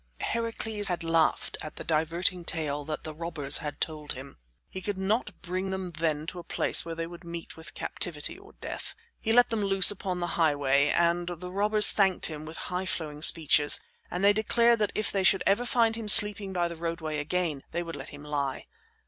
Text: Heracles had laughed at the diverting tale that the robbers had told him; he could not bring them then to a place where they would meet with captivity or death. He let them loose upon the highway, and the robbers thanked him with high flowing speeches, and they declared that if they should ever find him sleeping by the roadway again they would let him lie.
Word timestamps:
Heracles 0.21 0.87
had 0.87 1.03
laughed 1.03 1.57
at 1.61 1.75
the 1.75 1.83
diverting 1.83 2.43
tale 2.43 2.83
that 2.85 3.03
the 3.03 3.13
robbers 3.13 3.59
had 3.59 3.79
told 3.79 4.13
him; 4.13 4.39
he 4.67 4.81
could 4.81 4.97
not 4.97 5.39
bring 5.43 5.69
them 5.69 5.91
then 5.91 6.25
to 6.25 6.39
a 6.39 6.43
place 6.43 6.83
where 6.83 6.95
they 6.95 7.05
would 7.05 7.23
meet 7.23 7.55
with 7.55 7.75
captivity 7.75 8.35
or 8.35 8.53
death. 8.53 8.95
He 9.19 9.31
let 9.31 9.51
them 9.51 9.63
loose 9.63 9.91
upon 9.91 10.19
the 10.19 10.25
highway, 10.41 10.87
and 10.89 11.27
the 11.27 11.51
robbers 11.51 11.91
thanked 11.91 12.25
him 12.25 12.45
with 12.45 12.57
high 12.73 12.87
flowing 12.87 13.21
speeches, 13.21 13.79
and 14.09 14.23
they 14.23 14.33
declared 14.33 14.79
that 14.79 14.91
if 14.95 15.11
they 15.11 15.21
should 15.21 15.43
ever 15.45 15.65
find 15.65 15.95
him 15.95 16.07
sleeping 16.07 16.51
by 16.51 16.67
the 16.67 16.75
roadway 16.77 17.19
again 17.19 17.61
they 17.69 17.83
would 17.83 17.95
let 17.95 18.09
him 18.09 18.23
lie. 18.23 18.65